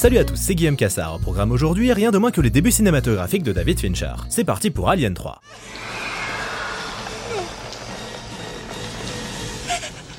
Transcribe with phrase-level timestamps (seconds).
[0.00, 1.16] Salut à tous, c'est Guillaume Cassard.
[1.16, 4.14] Au programme aujourd'hui, rien de moins que les débuts cinématographiques de David Fincher.
[4.30, 5.42] C'est parti pour Alien 3.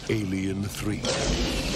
[0.07, 1.70] Alien 3.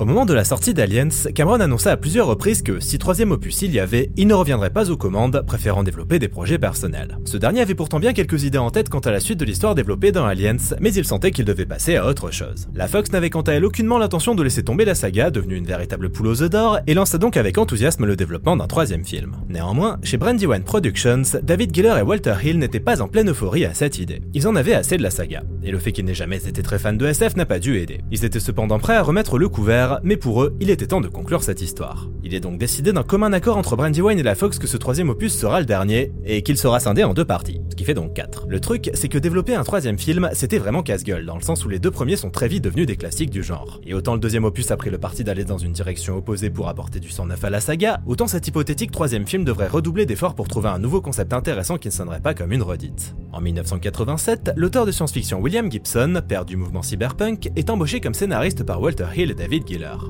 [0.00, 3.62] Au moment de la sortie d'Aliens, Cameron annonça à plusieurs reprises que si troisième opus
[3.62, 7.18] il y avait, il ne reviendrait pas aux commandes, préférant développer des projets personnels.
[7.24, 9.74] Ce dernier avait pourtant bien quelques idées en tête quant à la suite de l'histoire
[9.74, 12.68] développée dans Aliens, mais il sentait qu'il devait passer à autre chose.
[12.76, 15.66] La Fox n'avait quant à elle aucunement l'intention de laisser tomber la saga, devenue une
[15.66, 19.32] véritable poule aux œufs d'or, et lança donc avec enthousiasme le développement d'un troisième film.
[19.48, 23.74] Néanmoins, chez Brandywine Productions, David Giller et Walter Hill n'étaient pas en pleine euphorie à
[23.74, 24.20] cette idée.
[24.32, 26.78] Ils en avaient assez de la saga, et le fait qu'ils n'aient jamais été très
[26.78, 28.00] fans de SF n'a pas dû aider.
[28.12, 31.08] Ils étaient cependant prêts à remettre le couvert mais pour eux, il était temps de
[31.08, 32.08] conclure cette histoire.
[32.22, 35.08] Il est donc décidé d'un commun accord entre Brandywine et la Fox que ce troisième
[35.08, 38.14] opus sera le dernier, et qu'il sera scindé en deux parties, ce qui fait donc
[38.14, 38.46] quatre.
[38.48, 41.68] Le truc, c'est que développer un troisième film, c'était vraiment casse-gueule, dans le sens où
[41.68, 43.80] les deux premiers sont très vite devenus des classiques du genre.
[43.86, 46.68] Et autant le deuxième opus a pris le parti d'aller dans une direction opposée pour
[46.68, 50.34] apporter du sang neuf à la saga, autant cet hypothétique troisième film devrait redoubler d'efforts
[50.34, 53.14] pour trouver un nouveau concept intéressant qui ne sonnerait pas comme une redite.
[53.32, 58.64] En 1987, l'auteur de science-fiction William Gibson, père du mouvement cyberpunk, est embauché comme scénariste
[58.64, 59.64] par Walter Hill et David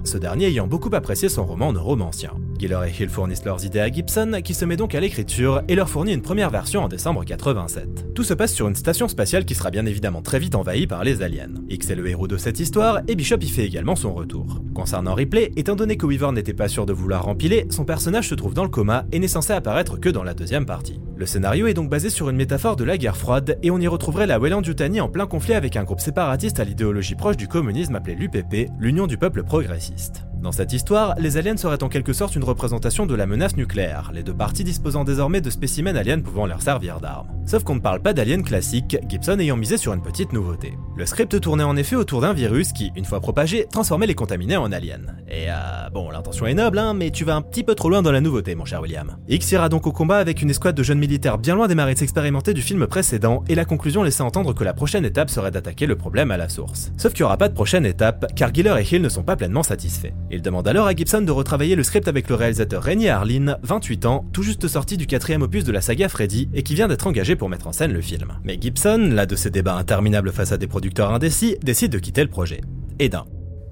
[0.05, 2.33] Ce dernier ayant beaucoup apprécié son roman Neuromancien.
[2.59, 5.75] Giller et Hill fournissent leurs idées à Gibson, qui se met donc à l'écriture et
[5.75, 8.15] leur fournit une première version en décembre 87.
[8.15, 11.05] Tout se passe sur une station spatiale qui sera bien évidemment très vite envahie par
[11.05, 11.55] les aliens.
[11.69, 14.63] X est le héros de cette histoire et Bishop y fait également son retour.
[14.75, 18.35] Concernant Ripley, étant donné que Weaver n'était pas sûr de vouloir rempiler, son personnage se
[18.35, 21.01] trouve dans le coma et n'est censé apparaître que dans la deuxième partie.
[21.19, 23.89] Le scénario est donc basé sur une métaphore de la guerre froide et on y
[23.89, 27.97] retrouverait la Weyland-Yutani en plein conflit avec un groupe séparatiste à l'idéologie proche du communisme
[27.97, 30.23] appelé l'UPP, l'Union du peuple progressiste.
[30.43, 34.13] Dans cette histoire, les aliens seraient en quelque sorte une représentation de la menace nucléaire,
[34.15, 37.29] les deux parties disposant désormais de spécimens aliens pouvant leur servir d'armes.
[37.45, 40.75] Sauf qu'on ne parle pas d'aliens classiques, Gibson ayant misé sur une petite nouveauté.
[40.97, 44.57] Le script tournait en effet autour d'un virus qui, une fois propagé, transformait les contaminés
[44.57, 45.01] en aliens.
[45.29, 48.03] Et euh, bon, l'intention est noble, hein, mais tu vas un petit peu trop loin
[48.03, 49.17] dans la nouveauté, mon cher William.
[49.29, 51.97] X ira donc au combat avec une escouade de jeunes militaires bien loin des marines
[52.01, 55.87] expérimentées du film précédent, et la conclusion laissait entendre que la prochaine étape serait d'attaquer
[55.87, 56.93] le problème à la source.
[56.97, 59.37] Sauf qu'il n'y aura pas de prochaine étape, car Giller et Hill ne sont pas
[59.37, 60.13] pleinement satisfaits.
[60.31, 64.07] Ils demandent alors à Gibson de retravailler le script avec le réalisateur Rainy Harlin, 28
[64.07, 67.07] ans, tout juste sorti du quatrième opus de la saga Freddy, et qui vient d'être
[67.07, 68.33] engagé pour mettre en scène le film.
[68.45, 72.23] Mais Gibson, là de ses débats interminables face à des producteurs indécis, décide de quitter
[72.23, 72.61] le projet.
[72.99, 73.25] Et d'un.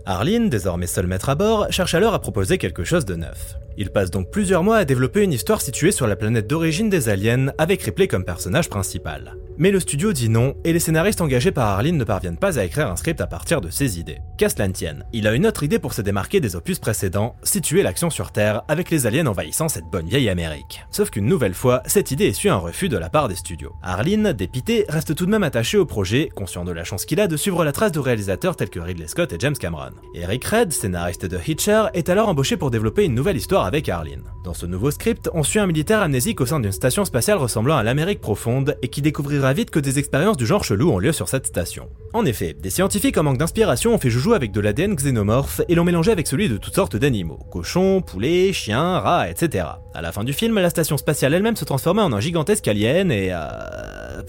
[0.06, 3.56] Arline, désormais seul maître à bord, cherche alors à proposer quelque chose de neuf.
[3.78, 7.08] Il passe donc plusieurs mois à développer une histoire située sur la planète d'origine des
[7.08, 9.36] aliens, avec Ripley comme personnage principal.
[9.58, 12.64] Mais le studio dit non, et les scénaristes engagés par Arline ne parviennent pas à
[12.64, 14.18] écrire un script à partir de ses idées.
[14.36, 17.82] Qu'à cela tienne, il a une autre idée pour se démarquer des opus précédents, situer
[17.82, 20.84] l'action sur Terre, avec les aliens envahissant cette bonne vieille Amérique.
[20.90, 23.74] Sauf qu'une nouvelle fois, cette idée essuie un refus de la part des studios.
[23.82, 27.26] Arline, dépité, reste tout de même attaché au projet, conscient de la chance qu'il a
[27.26, 29.92] de suivre la trace de réalisateurs tels que Ridley Scott et James Cameron.
[30.14, 34.22] Eric Red, scénariste de Hitcher, est alors embauché pour développer une nouvelle histoire avec Arline.
[34.44, 37.76] Dans ce nouveau script, on suit un militaire amnésique au sein d'une station spatiale ressemblant
[37.76, 41.12] à l'Amérique profonde et qui découvrira vite que des expériences du genre chelou ont lieu
[41.12, 41.88] sur cette station.
[42.14, 45.74] En effet, des scientifiques en manque d'inspiration ont fait joujou avec de l'ADN xénomorphe et
[45.74, 49.66] l'ont mélangé avec celui de toutes sortes d'animaux, cochons, poulets, chiens, rats, etc.
[49.92, 53.10] À la fin du film, la station spatiale elle-même se transformait en un gigantesque alien
[53.10, 53.30] et...
[53.32, 54.22] Euh...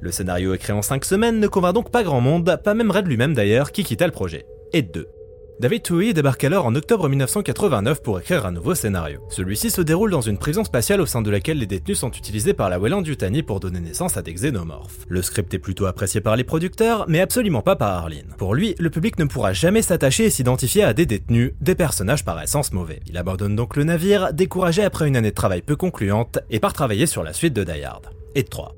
[0.00, 3.06] Le scénario écrit en 5 semaines ne convainc donc pas grand monde, pas même Red
[3.06, 4.46] lui-même d'ailleurs, qui quitta le projet.
[4.72, 5.08] Et deux.
[5.58, 9.20] David Toohey débarque alors en octobre 1989 pour écrire un nouveau scénario.
[9.30, 12.52] Celui-ci se déroule dans une prison spatiale au sein de laquelle les détenus sont utilisés
[12.52, 15.06] par la Weyland Yutani pour donner naissance à des xénomorphes.
[15.08, 18.34] Le script est plutôt apprécié par les producteurs, mais absolument pas par Arline.
[18.36, 22.24] Pour lui, le public ne pourra jamais s'attacher et s'identifier à des détenus, des personnages
[22.24, 23.00] par essence mauvais.
[23.06, 26.74] Il abandonne donc le navire, découragé après une année de travail peu concluante, et part
[26.74, 28.10] travailler sur la suite de Die Hard.
[28.34, 28.74] Et de 3.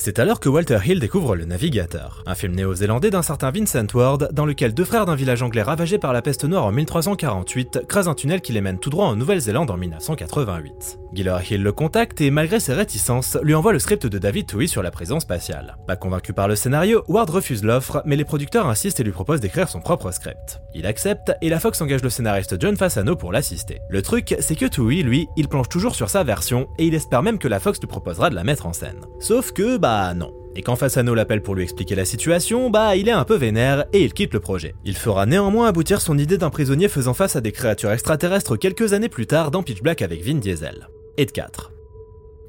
[0.00, 4.28] C'est alors que Walter Hill découvre Le Navigateur, un film néo-zélandais d'un certain Vincent Ward,
[4.32, 8.06] dans lequel deux frères d'un village anglais ravagé par la peste noire en 1348 creusent
[8.06, 11.00] un tunnel qui les mène tout droit en Nouvelle-Zélande en 1988.
[11.12, 14.66] Giller Hill le contacte et, malgré ses réticences, lui envoie le script de David Toohey
[14.66, 15.76] sur la prison spatiale.
[15.86, 19.40] Pas convaincu par le scénario, Ward refuse l'offre, mais les producteurs insistent et lui proposent
[19.40, 20.60] d'écrire son propre script.
[20.74, 23.80] Il accepte, et la Fox engage le scénariste John Fasano pour l'assister.
[23.90, 27.22] Le truc, c'est que Toohey, lui, il planche toujours sur sa version, et il espère
[27.22, 29.00] même que la Fox lui proposera de la mettre en scène.
[29.20, 30.32] Sauf que, bah, bah non.
[30.54, 33.86] Et quand Fasano l'appelle pour lui expliquer la situation, bah il est un peu vénère
[33.92, 34.74] et il quitte le projet.
[34.84, 38.92] Il fera néanmoins aboutir son idée d'un prisonnier faisant face à des créatures extraterrestres quelques
[38.92, 40.88] années plus tard dans Pitch Black avec Vin Diesel.
[41.18, 41.72] Et de 4.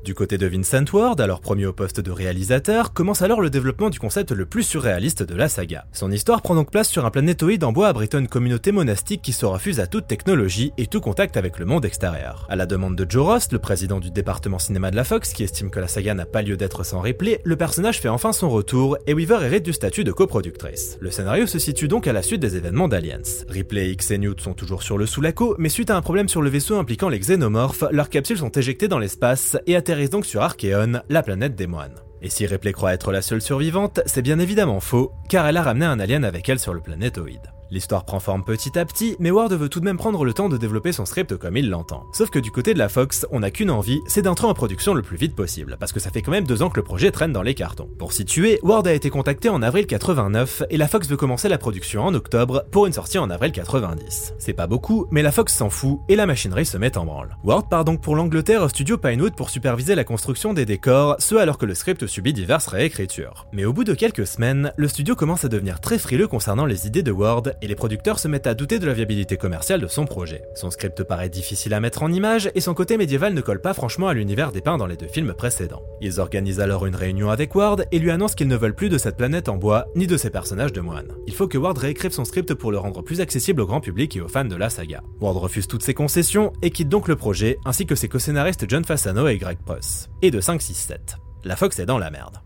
[0.03, 3.89] Du côté de Vincent Ward, alors premier au poste de réalisateur, commence alors le développement
[3.89, 5.85] du concept le plus surréaliste de la saga.
[5.91, 9.33] Son histoire prend donc place sur un planétoïde en bois abritant une communauté monastique qui
[9.33, 12.47] se refuse à toute technologie et tout contact avec le monde extérieur.
[12.49, 15.43] À la demande de Joe Rost, le président du département cinéma de la Fox, qui
[15.43, 18.49] estime que la saga n'a pas lieu d'être sans replay, le personnage fait enfin son
[18.49, 20.97] retour et Weaver hérite du statut de coproductrice.
[21.01, 23.19] Le scénario se situe donc à la suite des événements d'Aliens.
[23.49, 26.41] Ripley, X et Newt sont toujours sur le Sulaco, mais suite à un problème sur
[26.41, 30.41] le vaisseau impliquant les xénomorphes, leurs capsules sont éjectées dans l'espace et atterrissent donc sur
[30.41, 31.99] Archeon, la planète des moines.
[32.21, 35.63] Et si Ripley croit être la seule survivante, c'est bien évidemment faux, car elle a
[35.63, 37.51] ramené un alien avec elle sur le planétoïde.
[37.71, 40.49] L'histoire prend forme petit à petit, mais Ward veut tout de même prendre le temps
[40.49, 42.07] de développer son script comme il l'entend.
[42.13, 44.95] Sauf que du côté de la Fox, on n'a qu'une envie, c'est d'entrer en production
[44.95, 47.11] le plus vite possible, parce que ça fait quand même deux ans que le projet
[47.11, 47.87] traîne dans les cartons.
[47.99, 51.59] Pour situer, Ward a été contacté en avril 89, et la Fox veut commencer la
[51.59, 54.33] production en octobre pour une sortie en avril 90.
[54.39, 57.37] C'est pas beaucoup, mais la Fox s'en fout, et la machinerie se met en branle.
[57.43, 61.35] Ward part donc pour l'Angleterre au studio Pinewood pour superviser la construction des décors, ce
[61.35, 63.45] alors que le script subit diverses réécritures.
[63.53, 66.87] Mais au bout de quelques semaines, le studio commence à devenir très frileux concernant les
[66.87, 69.87] idées de Ward, et les producteurs se mettent à douter de la viabilité commerciale de
[69.87, 70.43] son projet.
[70.55, 73.73] Son script paraît difficile à mettre en image et son côté médiéval ne colle pas
[73.73, 75.83] franchement à l'univers dépeint dans les deux films précédents.
[76.01, 78.97] Ils organisent alors une réunion avec Ward et lui annoncent qu'ils ne veulent plus de
[78.97, 81.13] cette planète en bois ni de ses personnages de moines.
[81.27, 84.15] Il faut que Ward réécrive son script pour le rendre plus accessible au grand public
[84.15, 85.01] et aux fans de la saga.
[85.21, 88.85] Ward refuse toutes ces concessions et quitte donc le projet ainsi que ses co-scénaristes John
[88.85, 90.09] Fasano et Greg Puss.
[90.21, 91.17] Et de 567.
[91.45, 92.39] La Fox est dans la merde.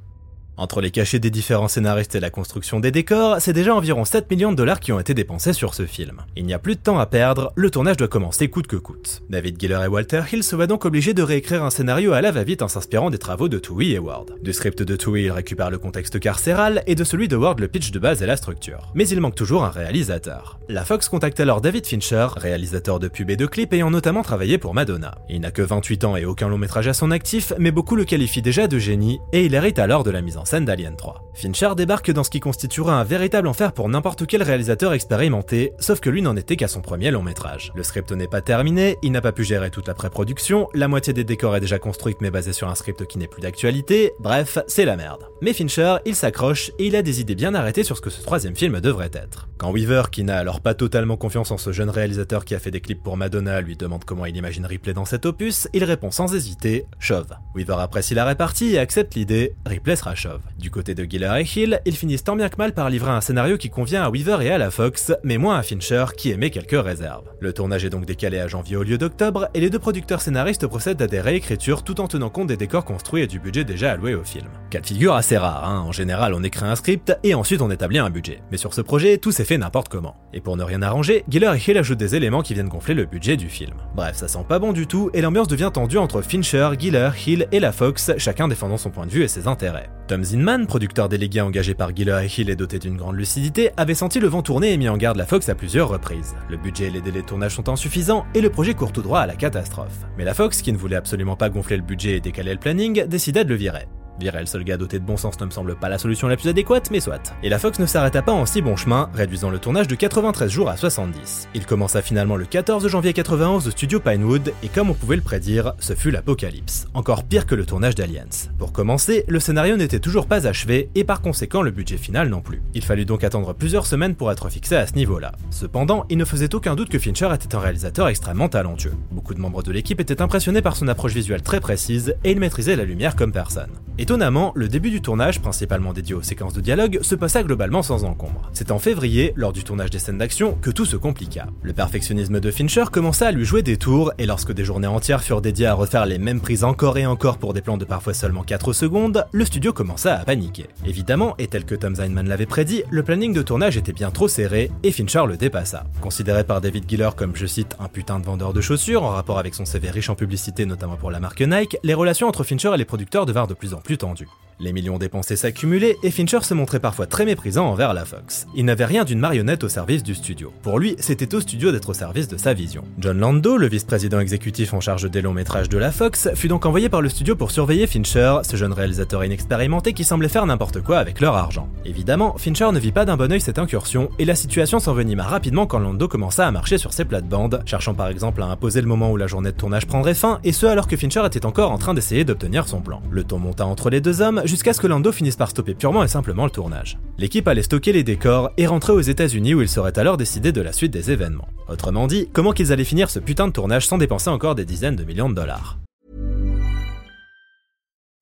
[0.55, 4.29] Entre les cachets des différents scénaristes et la construction des décors, c'est déjà environ 7
[4.29, 6.21] millions de dollars qui ont été dépensés sur ce film.
[6.35, 9.23] Il n'y a plus de temps à perdre, le tournage doit commencer coûte que coûte.
[9.31, 12.31] David Giller et Walter Hill se voient donc obligés de réécrire un scénario à la
[12.31, 14.35] va-vite en s'inspirant des travaux de Toohey et Ward.
[14.44, 17.67] Du script de Toohey, il récupère le contexte carcéral et de celui de Ward le
[17.67, 18.91] pitch de base et la structure.
[18.94, 20.59] Mais il manque toujours un réalisateur.
[20.69, 24.59] La Fox contacte alors David Fincher, réalisateur de pub et de clips ayant notamment travaillé
[24.59, 25.17] pour Madonna.
[25.29, 28.05] Il n'a que 28 ans et aucun long métrage à son actif, mais beaucoup le
[28.05, 31.31] qualifient déjà de génie et il hérite alors de la mise en scène d'Alien 3.
[31.34, 36.00] Fincher débarque dans ce qui constituera un véritable enfer pour n'importe quel réalisateur expérimenté, sauf
[36.00, 37.72] que lui n'en était qu'à son premier long métrage.
[37.75, 41.13] Le script n'est pas terminé, il n'a pas pu gérer toute la pré-production, la moitié
[41.13, 44.60] des décors est déjà construite mais basée sur un script qui n'est plus d'actualité, bref,
[44.68, 45.25] c'est la merde.
[45.42, 48.22] Mais Fincher, il s'accroche et il a des idées bien arrêtées sur ce que ce
[48.22, 49.48] troisième film devrait être.
[49.58, 52.72] Quand Weaver, qui n'a alors pas totalement confiance en ce jeune réalisateur qui a fait
[52.72, 56.12] des clips pour Madonna, lui demande comment il imagine Ripley dans cet opus, il répond
[56.12, 57.34] sans hésiter, chauve.
[57.56, 60.33] Weaver apprécie la répartie et accepte l'idée, Ripley sera chauve.
[60.60, 63.22] Du côté de Giller et Hill, ils finissent tant bien que mal par livrer un
[63.22, 66.50] scénario qui convient à Weaver et à la Fox, mais moins à Fincher qui émet
[66.50, 67.25] quelques réserves.
[67.40, 70.68] Le tournage est donc décalé à janvier au lieu d'octobre, et les deux producteurs scénaristes
[70.68, 73.92] procèdent à des réécritures tout en tenant compte des décors construits et du budget déjà
[73.92, 74.48] alloué au film.
[74.70, 75.84] Cas figure assez rare, hein.
[75.88, 78.42] en général on écrit un script et ensuite on établit un budget.
[78.52, 80.16] Mais sur ce projet, tout s'est fait n'importe comment.
[80.34, 83.06] Et pour ne rien arranger, Giller et Hill ajoutent des éléments qui viennent gonfler le
[83.06, 83.75] budget du film.
[83.96, 87.48] Bref, ça sent pas bon du tout, et l'ambiance devient tendue entre Fincher, Giller, Hill
[87.52, 89.90] et la Fox, chacun défendant son point de vue et ses intérêts.
[90.07, 94.19] Tom Zinman, producteur délégué engagé par et Hill et doté d'une grande lucidité, avait senti
[94.19, 96.36] le vent tourner et mis en garde la Fox à plusieurs reprises.
[96.50, 99.22] Le budget et les délais de tournage sont insuffisants et le projet court tout droit
[99.22, 100.05] à la catastrophe.
[100.17, 103.05] Mais la Fox, qui ne voulait absolument pas gonfler le budget et décaler le planning,
[103.05, 103.88] décida de le virer.
[104.20, 106.38] Virer le seul gars doté de bon sens ne me semble pas la solution la
[106.38, 107.34] plus adéquate, mais soit.
[107.41, 110.51] Et la Fox ne s'arrêta pas en si bon chemin, réduisant le tournage de 93
[110.51, 111.50] jours à 70.
[111.55, 115.22] Il commença finalement le 14 janvier 91 au studio Pinewood, et comme on pouvait le
[115.22, 116.88] prédire, ce fut l'apocalypse.
[116.93, 118.24] Encore pire que le tournage d'Aliens.
[118.58, 122.41] Pour commencer, le scénario n'était toujours pas achevé, et par conséquent le budget final non
[122.41, 122.62] plus.
[122.74, 125.32] Il fallut donc attendre plusieurs semaines pour être fixé à ce niveau-là.
[125.50, 128.93] Cependant, il ne faisait aucun doute que Fincher était un réalisateur extrêmement talentueux.
[129.12, 132.39] Beaucoup de membres de l'équipe étaient impressionnés par son approche visuelle très précise, et il
[132.39, 133.72] maîtrisait la lumière comme personne.
[134.00, 138.05] Étonnamment, le début du tournage, principalement dédié aux séquences de dialogue, se passa globalement sans
[138.05, 138.50] encombre.
[138.51, 141.45] C'est en février, lors du tournage des scènes d'action, que tout se compliqua.
[141.62, 145.21] Le perfectionnisme de Fincher commença à lui jouer des tours, et lorsque des journées entières
[145.21, 148.15] furent dédiées à refaire les mêmes prises encore et encore pour des plans de parfois
[148.15, 150.65] seulement 4 secondes, le studio commença à paniquer.
[150.88, 154.27] Évidemment, et tel que Tom Zeinman l'avait prédit, le planning de tournage était bien trop
[154.27, 155.83] serré, et Fincher le dépassa.
[156.01, 159.38] Considéré par David Giller comme, je cite, un putain de vendeur de chaussures, en rapport
[159.38, 162.71] avec son CV riche en publicité notamment pour la marque Nike, les relations entre Fincher
[162.73, 164.30] et les producteurs devinrent de plus en plus tendues.
[164.60, 168.48] Les millions dépensés s'accumulaient et Fincher se montrait parfois très méprisant envers la Fox.
[168.55, 170.53] Il n'avait rien d'une marionnette au service du studio.
[170.62, 172.83] Pour lui, c'était au studio d'être au service de sa vision.
[173.00, 176.65] John Lando, le vice-président exécutif en charge des longs métrages de la Fox, fut donc
[176.65, 180.81] envoyé par le studio pour surveiller Fincher, ce jeune réalisateur inexpérimenté qui semblait faire n'importe
[180.81, 181.67] quoi avec leur argent.
[181.86, 185.65] Évidemment, Fincher ne vit pas d'un bon oeil cette incursion et la situation s'envenima rapidement
[185.65, 189.12] quand Lando commença à marcher sur ses plates-bandes, cherchant par exemple à imposer le moment
[189.12, 191.77] où la journée de tournage prendrait fin, et ce alors que Fincher était encore en
[191.77, 193.01] train d'essayer d'obtenir son plan.
[193.10, 196.03] Le ton monta entre les deux hommes jusqu'à ce que Lando finisse par stopper purement
[196.03, 196.97] et simplement le tournage.
[197.17, 200.62] L'équipe allait stocker les décors et rentrer aux États-Unis où il serait alors décidé de
[200.62, 201.47] la suite des événements.
[201.67, 204.95] Autrement dit, comment qu'ils allaient finir ce putain de tournage sans dépenser encore des dizaines
[204.95, 205.77] de millions de dollars?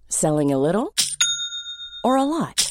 [0.10, 0.90] Selling a little
[2.04, 2.71] or a lot?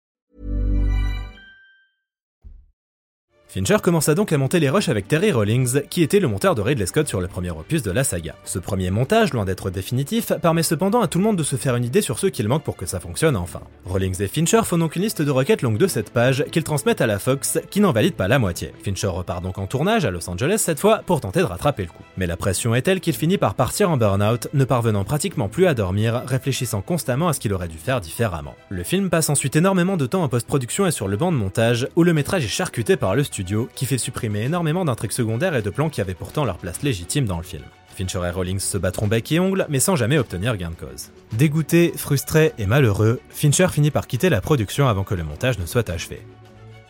[3.53, 6.61] Fincher commença donc à monter les rushs avec Terry Rawlings, qui était le monteur de
[6.61, 8.33] Ridley Scott sur le premier opus de la saga.
[8.45, 11.75] Ce premier montage, loin d'être définitif, permet cependant à tout le monde de se faire
[11.75, 13.59] une idée sur ce qu'il manque pour que ça fonctionne enfin.
[13.85, 17.01] Rawlings et Fincher font donc une liste de requêtes longue de 7 pages qu'ils transmettent
[17.01, 18.71] à la Fox, qui n'en valide pas la moitié.
[18.85, 21.89] Fincher repart donc en tournage à Los Angeles cette fois pour tenter de rattraper le
[21.89, 22.03] coup.
[22.15, 25.67] Mais la pression est telle qu'il finit par partir en burn-out, ne parvenant pratiquement plus
[25.67, 28.55] à dormir, réfléchissant constamment à ce qu'il aurait dû faire différemment.
[28.69, 31.89] Le film passe ensuite énormément de temps en post-production et sur le banc de montage,
[31.97, 33.40] où le métrage est charcuté par le studio
[33.75, 37.25] qui fait supprimer énormément d'intrigues secondaires et de plans qui avaient pourtant leur place légitime
[37.25, 37.63] dans le film.
[37.95, 41.11] Fincher et Rawlings se battront bec et ongles, mais sans jamais obtenir gain de cause.
[41.33, 45.65] Dégoûté, frustré et malheureux, Fincher finit par quitter la production avant que le montage ne
[45.65, 46.21] soit achevé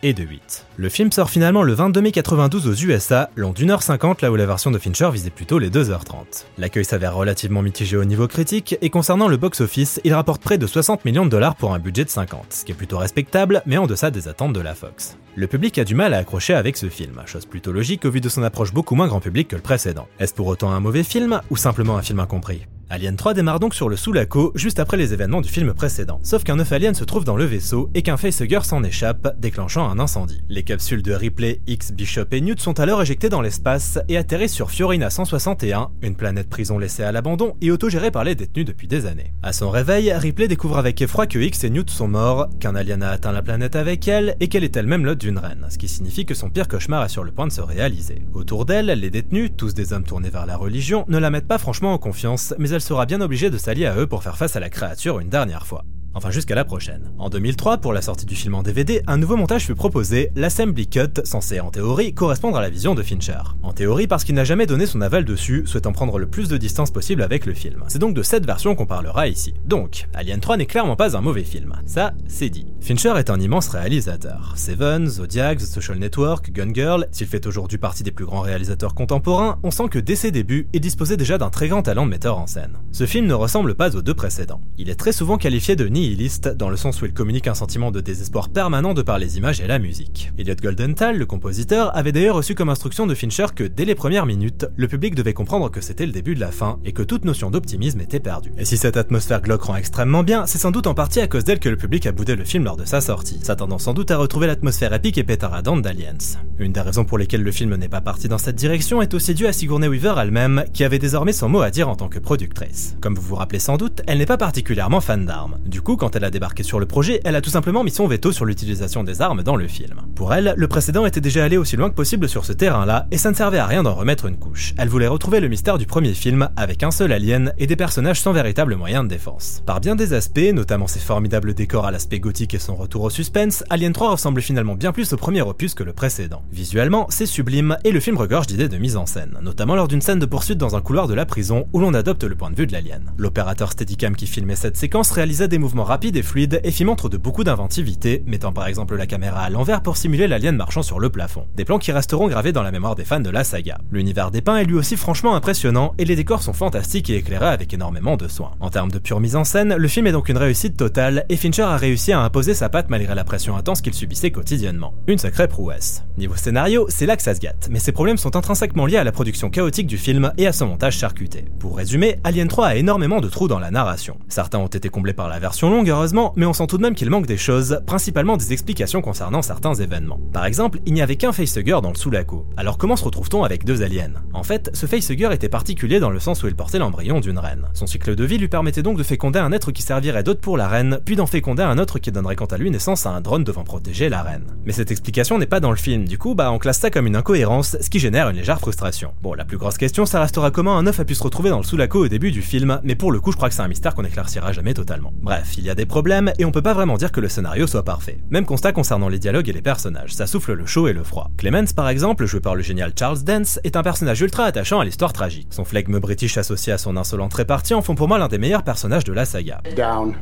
[0.02, 0.66] et de 8.
[0.76, 4.30] Le film sort finalement le 22 mai 92 aux USA, long d'une heure 50 là
[4.30, 6.46] où la version de Fincher visait plutôt les 2h30.
[6.58, 10.66] L'accueil s'avère relativement mitigé au niveau critique, et concernant le box-office, il rapporte près de
[10.66, 13.78] 60 millions de dollars pour un budget de 50, ce qui est plutôt respectable, mais
[13.78, 15.16] en deçà des attentes de la Fox.
[15.36, 18.20] Le public a du mal à accrocher avec ce film, chose plutôt logique au vu
[18.20, 20.08] de son approche beaucoup moins grand public que le précédent.
[20.18, 22.66] Est-ce pour autant un mauvais film, ou simplement un film incompris?
[22.94, 26.44] Alien 3 démarre donc sur le Sulaco juste après les événements du film précédent, sauf
[26.44, 29.98] qu'un œuf alien se trouve dans le vaisseau et qu'un facehugger s'en échappe, déclenchant un
[29.98, 30.42] incendie.
[30.50, 34.52] Les capsules de Ripley, X, Bishop et Newt sont alors éjectées dans l'espace et atterrissent
[34.52, 38.88] sur Fiorina 161, une planète prison laissée à l'abandon et autogérée par les détenus depuis
[38.88, 39.32] des années.
[39.42, 43.02] À son réveil, Ripley découvre avec effroi que X et Newt sont morts, qu'un alien
[43.02, 45.88] a atteint la planète avec elle et qu'elle est elle-même l'hôte d'une reine, ce qui
[45.88, 48.20] signifie que son pire cauchemar est sur le point de se réaliser.
[48.34, 51.56] Autour d'elle, les détenus, tous des hommes tournés vers la religion, ne la mettent pas
[51.56, 54.56] franchement en confiance, mais elle sera bien obligée de s'allier à eux pour faire face
[54.56, 55.84] à la créature une dernière fois.
[56.14, 57.10] Enfin jusqu'à la prochaine.
[57.18, 60.86] En 2003, pour la sortie du film en DVD, un nouveau montage fut proposé, l'Assembly
[60.86, 63.40] Cut, censé en théorie correspondre à la vision de Fincher.
[63.62, 66.56] En théorie parce qu'il n'a jamais donné son aval dessus, souhaitant prendre le plus de
[66.56, 67.84] distance possible avec le film.
[67.88, 69.54] C'est donc de cette version qu'on parlera ici.
[69.64, 71.74] Donc, Alien 3 n'est clairement pas un mauvais film.
[71.86, 72.66] Ça, c'est dit.
[72.80, 74.52] Fincher est un immense réalisateur.
[74.56, 79.58] Seven, Zodiac, Social Network, Gun Girl, s'il fait aujourd'hui partie des plus grands réalisateurs contemporains,
[79.62, 82.38] on sent que dès ses débuts, il disposait déjà d'un très grand talent de metteur
[82.38, 82.78] en scène.
[82.92, 84.60] Ce film ne ressemble pas aux deux précédents.
[84.78, 87.90] Il est très souvent qualifié de nihiliste, dans le sens où il communique un sentiment
[87.90, 90.32] de désespoir permanent de par les images et la musique.
[90.36, 94.26] Elliot Goldenthal, le compositeur, avait d'ailleurs reçu comme instruction de Fincher que dès les premières
[94.26, 97.24] minutes, le public devait comprendre que c'était le début de la fin et que toute
[97.24, 98.52] notion d'optimisme était perdue.
[98.58, 101.44] Et si cette atmosphère glauque rend extrêmement bien, c'est sans doute en partie à cause
[101.44, 104.10] d'elle que le public a boudé le film lors de sa sortie, s'attendant sans doute
[104.10, 106.18] à retrouver l'atmosphère épique et pétaradante d'Aliens.
[106.58, 109.34] Une des raisons pour lesquelles le film n'est pas parti dans cette direction est aussi
[109.34, 112.18] due à Sigourney Weaver elle-même, qui avait désormais son mot à dire en tant que
[112.18, 112.96] productrice.
[113.00, 115.58] Comme vous vous rappelez sans doute, elle n'est pas particulièrement fan d'armes.
[115.64, 118.06] Du coup, quand elle a débarqué sur le projet, elle a tout simplement mis son
[118.06, 120.02] veto sur l'utilisation des armes dans le film.
[120.14, 123.18] Pour elle, le précédent était déjà allé aussi loin que possible sur ce terrain-là, et
[123.18, 124.74] ça ne servait à rien d'en remettre une couche.
[124.78, 128.20] Elle voulait retrouver le mystère du premier film, avec un seul alien et des personnages
[128.20, 129.62] sans véritable moyen de défense.
[129.66, 133.10] Par bien des aspects, notamment ses formidables décors à l'aspect gothique et son retour au
[133.10, 136.42] suspense, Alien 3 ressemble finalement bien plus au premier opus que le précédent.
[136.52, 140.00] Visuellement, c'est sublime, et le film regorge d'idées de mise en scène, notamment lors d'une
[140.00, 142.56] scène de poursuite dans un couloir de la prison où l'on adopte le point de
[142.56, 143.12] vue de l'alien.
[143.16, 147.08] L'opérateur Steadicam qui filmait cette séquence réalisa des mouvements rapides et fluides et fit montre
[147.08, 151.00] de beaucoup d'inventivité, mettant par exemple la caméra à l'envers pour simuler l'alien marchant sur
[151.00, 151.46] le plafond.
[151.54, 153.78] Des plans qui resteront gravés dans la mémoire des fans de la saga.
[153.90, 157.72] L'univers dépeint est lui aussi franchement impressionnant et les décors sont fantastiques et éclairés avec
[157.72, 158.52] énormément de soin.
[158.60, 161.36] En termes de pure mise en scène, le film est donc une réussite totale et
[161.36, 164.94] Fincher a réussi à imposer sa patte malgré la pression intense qu'il subissait quotidiennement.
[165.06, 166.04] Une sacrée prouesse.
[166.18, 169.04] Niveau scénario, c'est là que ça se gâte, mais ces problèmes sont intrinsèquement liés à
[169.04, 171.44] la production chaotique du film et à son montage charcuté.
[171.58, 174.18] Pour résumer, Alien 3 a énormément de trous dans la narration.
[174.28, 176.94] Certains ont été comblés par la version longue, heureusement, mais on sent tout de même
[176.94, 180.20] qu'il manque des choses, principalement des explications concernant certains événements.
[180.32, 182.46] Par exemple, il n'y avait qu'un facehugger dans le Sulaco.
[182.56, 184.12] Alors comment se retrouve-t-on avec deux aliens?
[184.34, 187.66] En fait, ce facehugger était particulier dans le sens où il portait l'embryon d'une reine.
[187.72, 190.56] Son cycle de vie lui permettait donc de féconder un être qui servirait d'hôte pour
[190.56, 193.20] la reine, puis d'en féconder un autre qui donnerait quant à lui naissance à un
[193.20, 194.44] drone devant protéger la reine.
[194.64, 197.06] Mais cette explication n'est pas dans le film, du coup, bah on classe ça comme
[197.06, 199.12] une incohérence, ce qui génère une légère frustration.
[199.22, 201.58] Bon, la plus grosse question, ça restera comment un œuf a pu se retrouver dans
[201.58, 203.68] le Sulaco au début du film, mais pour le coup, je crois que c'est un
[203.68, 205.12] mystère qu'on éclaircira jamais totalement.
[205.22, 207.68] Bref, il y a des problèmes et on peut pas vraiment dire que le scénario
[207.68, 208.18] soit parfait.
[208.30, 211.30] Même constat concernant les dialogues et les personnages, ça souffle le chaud et le froid.
[211.36, 214.84] Clemens, par exemple, joué par le génial Charles Dance, est un personnage ultra attachant à
[214.84, 215.46] l'histoire tragique.
[215.50, 218.64] Son flegme british associé à son insolente répartie en font pour moi l'un des meilleurs
[218.64, 219.62] personnages de la saga.
[219.76, 220.14] Down.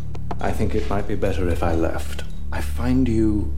[0.42, 2.24] I think it might be better if I left.
[2.52, 3.50] I find you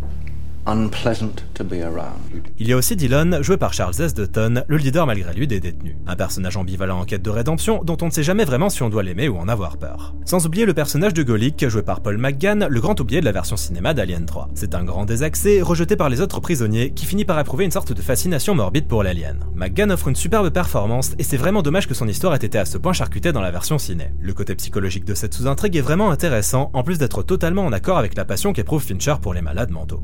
[0.66, 2.20] unpleasant to be around.
[2.58, 4.14] Il y a aussi Dylan, joué par Charles S.
[4.14, 5.96] Dutton, le leader malgré lui des détenus.
[6.06, 8.88] Un personnage ambivalent en quête de rédemption dont on ne sait jamais vraiment si on
[8.88, 10.14] doit l'aimer ou en avoir peur.
[10.24, 13.32] Sans oublier le personnage de Golic, joué par Paul McGann, le grand oublié de la
[13.32, 14.50] version cinéma d'Alien 3.
[14.54, 17.92] C'est un grand désaxé, rejeté par les autres prisonniers, qui finit par éprouver une sorte
[17.92, 19.38] de fascination morbide pour l'alien.
[19.54, 22.64] McGann offre une superbe performance, et c'est vraiment dommage que son histoire ait été à
[22.64, 24.10] ce point charcutée dans la version ciné.
[24.20, 27.98] Le côté psychologique de cette sous-intrigue est vraiment intéressant, en plus d'être totalement en accord
[27.98, 30.02] avec la passion qu'éprouve Fincher pour les malades mentaux.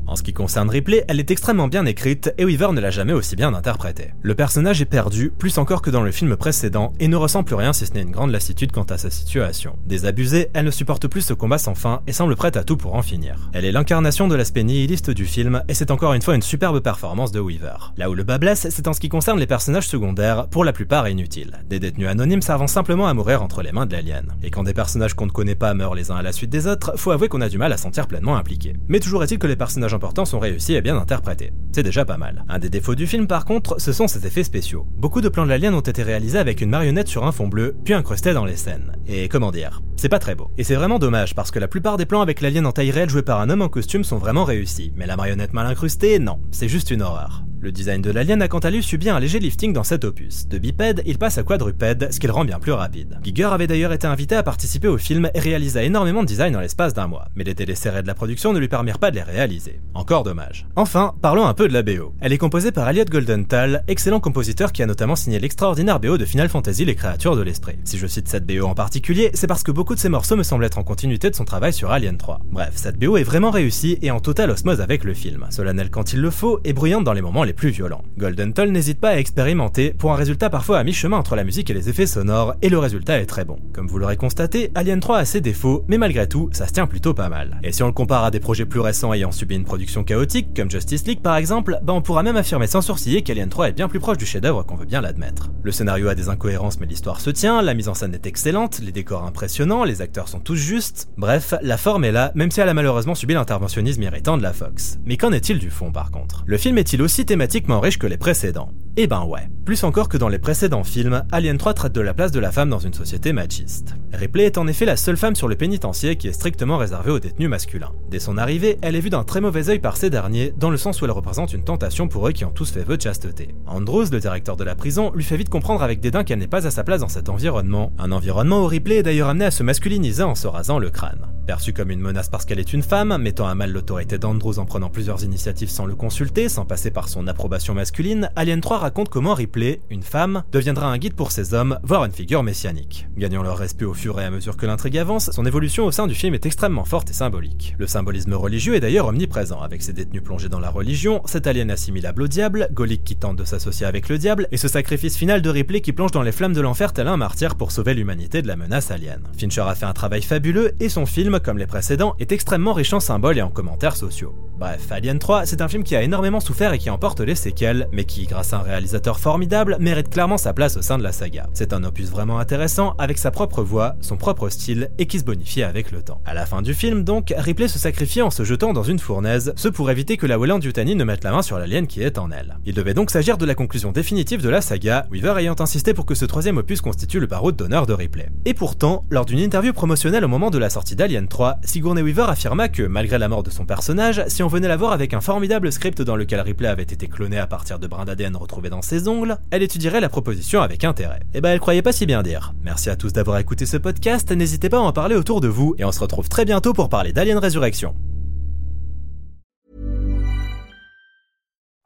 [0.57, 4.13] Ripley, elle est extrêmement bien écrite et Weaver ne l'a jamais aussi bien interprétée.
[4.21, 7.55] Le personnage est perdu, plus encore que dans le film précédent, et ne ressent plus
[7.55, 9.75] rien si ce n'est une grande lassitude quant à sa situation.
[9.85, 12.95] Désabusée, elle ne supporte plus ce combat sans fin et semble prête à tout pour
[12.95, 13.49] en finir.
[13.53, 16.79] Elle est l'incarnation de l'aspect nihiliste du film et c'est encore une fois une superbe
[16.79, 17.93] performance de Weaver.
[17.97, 20.73] Là où le bas blesse, c'est en ce qui concerne les personnages secondaires, pour la
[20.73, 21.59] plupart inutiles.
[21.69, 24.33] Des détenus anonymes servant simplement à mourir entre les mains de l'alien.
[24.43, 26.67] Et quand des personnages qu'on ne connaît pas meurent les uns à la suite des
[26.67, 28.75] autres, faut avouer qu'on a du mal à sentir pleinement impliqué.
[28.87, 31.51] Mais toujours est-il que les personnages importants sont réussis et bien interprétés.
[31.71, 32.43] C'est déjà pas mal.
[32.49, 34.87] Un des défauts du film par contre, ce sont ses effets spéciaux.
[34.97, 37.75] Beaucoup de plans de l'alien ont été réalisés avec une marionnette sur un fond bleu,
[37.83, 38.93] puis incrustés dans les scènes.
[39.07, 40.49] Et comment dire C'est pas très beau.
[40.57, 43.09] Et c'est vraiment dommage parce que la plupart des plans avec l'alien en taille réelle
[43.09, 44.91] joué par un homme en costume sont vraiment réussis.
[44.95, 47.43] Mais la marionnette mal incrustée, non, c'est juste une horreur.
[47.61, 50.47] Le design de l'alien a quant à lui subi un léger lifting dans cet opus.
[50.47, 53.19] De bipède, il passe à quadrupède, ce qui le rend bien plus rapide.
[53.21, 56.61] Giger avait d'ailleurs été invité à participer au film et réalisa énormément de design en
[56.61, 59.23] l'espace d'un mois, mais les serrés de la production ne lui permirent pas de les
[59.23, 59.81] réaliser.
[59.93, 60.67] Encore dommage.
[60.77, 62.13] Enfin, parlons un peu de la BO.
[62.21, 66.23] Elle est composée par Elliot Goldenthal, excellent compositeur qui a notamment signé l'extraordinaire BO de
[66.23, 67.77] Final Fantasy Les Créatures de l'Esprit.
[67.83, 70.43] Si je cite cette BO en particulier, c'est parce que beaucoup de ses morceaux me
[70.43, 72.39] semblent être en continuité de son travail sur Alien 3.
[72.51, 76.13] Bref, cette BO est vraiment réussie et en totale osmose avec le film, solennelle quand
[76.13, 78.03] il le faut et bruyante dans les moments plus violents.
[78.17, 81.69] Golden Toll n'hésite pas à expérimenter pour un résultat parfois à mi-chemin entre la musique
[81.69, 83.59] et les effets sonores, et le résultat est très bon.
[83.73, 86.87] Comme vous l'aurez constaté, Alien 3 a ses défauts, mais malgré tout, ça se tient
[86.87, 87.59] plutôt pas mal.
[87.63, 90.55] Et si on le compare à des projets plus récents ayant subi une production chaotique,
[90.55, 93.73] comme Justice League par exemple, bah on pourra même affirmer sans sourciller qu'Alien 3 est
[93.73, 95.49] bien plus proche du chef-d'œuvre qu'on veut bien l'admettre.
[95.63, 98.79] Le scénario a des incohérences mais l'histoire se tient, la mise en scène est excellente,
[98.79, 101.09] les décors impressionnants, les acteurs sont tous justes.
[101.17, 104.53] Bref, la forme est là, même si elle a malheureusement subi l'interventionnisme irritant de la
[104.53, 104.99] Fox.
[105.05, 106.43] Mais qu'en est-il du fond par contre?
[106.45, 109.49] Le film est-il aussi thématiquement riche que les précédents eh ben ouais.
[109.65, 112.51] Plus encore que dans les précédents films, Alien 3 traite de la place de la
[112.51, 113.95] femme dans une société machiste.
[114.13, 117.19] Ripley est en effet la seule femme sur le pénitencier qui est strictement réservée aux
[117.19, 117.91] détenus masculins.
[118.09, 120.77] Dès son arrivée, elle est vue d'un très mauvais œil par ces derniers, dans le
[120.77, 123.53] sens où elle représente une tentation pour eux qui ont tous fait vœu de chasteté.
[123.67, 126.65] Andrews, le directeur de la prison, lui fait vite comprendre avec dédain qu'elle n'est pas
[126.65, 127.91] à sa place dans cet environnement.
[127.99, 131.27] Un environnement où Ripley est d'ailleurs amené à se masculiniser en se rasant le crâne.
[131.45, 134.65] Perçue comme une menace parce qu'elle est une femme, mettant à mal l'autorité d'Andrews en
[134.65, 139.09] prenant plusieurs initiatives sans le consulter, sans passer par son approbation masculine, Alien 3 raconte
[139.09, 143.07] comment Ripley une femme, deviendra un guide pour ces hommes, voire une figure messianique.
[143.17, 146.07] Gagnant leur respect au fur et à mesure que l'intrigue avance, son évolution au sein
[146.07, 147.75] du film est extrêmement forte et symbolique.
[147.77, 151.71] Le symbolisme religieux est d'ailleurs omniprésent, avec ses détenus plongés dans la religion, cet alien
[151.71, 155.41] assimilable au diable, Golic qui tente de s'associer avec le diable, et ce sacrifice final
[155.41, 158.41] de Ripley qui plonge dans les flammes de l'enfer tel un martyr pour sauver l'humanité
[158.41, 159.21] de la menace alien.
[159.37, 162.93] Fincher a fait un travail fabuleux, et son film, comme les précédents, est extrêmement riche
[162.93, 164.33] en symboles et en commentaires sociaux.
[164.59, 167.87] Bref, Alien 3, c'est un film qui a énormément souffert et qui emporte les séquelles,
[167.93, 171.11] mais qui, grâce à un réalisateur formidable, mérite clairement sa place au sein de la
[171.11, 171.47] saga.
[171.53, 175.25] C'est un opus vraiment intéressant, avec sa propre voix, son propre style, et qui se
[175.25, 176.21] bonifie avec le temps.
[176.25, 179.53] À la fin du film, donc, Ripley se sacrifie en se jetant dans une fournaise,
[179.55, 182.17] ce pour éviter que la Welland Yutani ne mette la main sur l'alien qui est
[182.17, 182.57] en elle.
[182.65, 186.05] Il devait donc s'agir de la conclusion définitive de la saga, Weaver ayant insisté pour
[186.05, 188.29] que ce troisième opus constitue le barreau d'honneur de Ripley.
[188.45, 192.27] Et pourtant, lors d'une interview promotionnelle au moment de la sortie d'Alien 3, Sigourney Weaver
[192.29, 195.21] affirma que, malgré la mort de son personnage, si on venait la voir avec un
[195.21, 198.81] formidable script dans lequel Ripley avait été cloné à partir de brins d'ADN retrouvés dans
[198.81, 201.21] ses ongles, elle étudierait la proposition avec intérêt.
[201.33, 202.53] Eh ben elle croyait pas si bien dire.
[202.61, 205.75] Merci à tous d'avoir écouté ce podcast, n'hésitez pas à en parler autour de vous,
[205.77, 207.95] et on se retrouve très bientôt pour parler d'Alien Résurrection.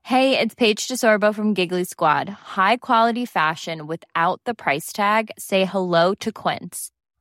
[0.06, 2.30] Hey, it's Paige DeSorbo from Giggly Squad.
[2.30, 5.32] High quality fashion without the price tag.
[5.38, 6.93] Say hello to Quince.